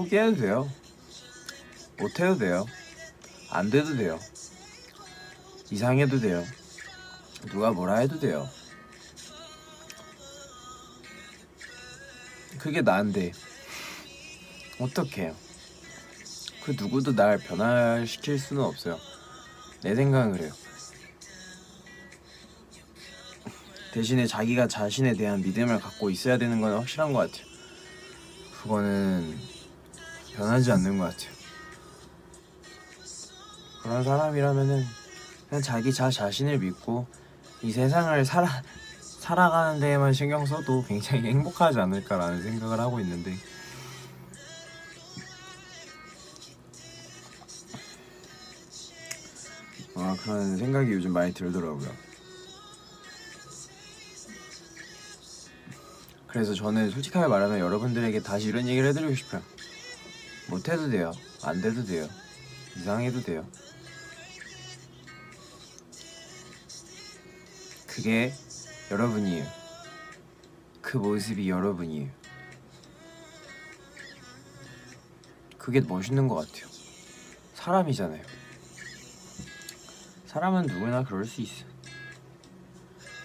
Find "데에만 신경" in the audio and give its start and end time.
39.80-40.46